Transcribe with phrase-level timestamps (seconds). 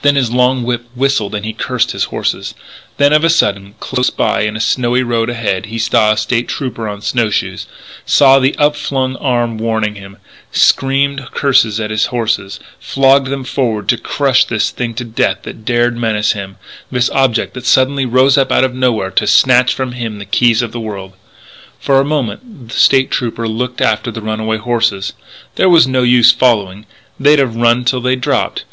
[0.00, 2.54] Then his long whip whistled and he cursed his horses.
[2.96, 6.48] Then, of a sudden, close by in the snowy road ahead, he saw a State
[6.48, 7.66] Trooper on snow shoes,
[8.06, 10.16] saw the upflung arm warning him
[10.50, 15.66] screamed curses at his horses, flogged them forward to crush this thing to death that
[15.66, 16.56] dared menace him
[16.90, 20.62] this object that suddenly rose up out of nowhere to snatch from him the keys
[20.62, 21.12] of the world
[21.78, 25.12] For a moment the State Trooper looked after the runaway horses.
[25.56, 26.86] There was no use following;
[27.20, 28.64] they'd have to run till they dropped.